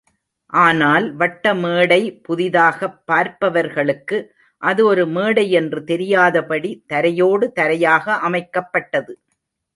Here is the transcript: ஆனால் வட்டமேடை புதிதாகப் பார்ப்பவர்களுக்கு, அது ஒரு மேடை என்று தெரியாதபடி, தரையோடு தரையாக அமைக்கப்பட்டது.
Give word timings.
ஆனால் 0.53 1.17
வட்டமேடை 1.17 2.21
புதிதாகப் 2.23 3.05
பார்ப்பவர்களுக்கு, 3.05 4.35
அது 4.57 4.85
ஒரு 4.85 5.07
மேடை 5.07 5.51
என்று 5.51 5.83
தெரியாதபடி, 5.83 6.83
தரையோடு 6.93 7.51
தரையாக 7.55 8.17
அமைக்கப்பட்டது. 8.29 9.13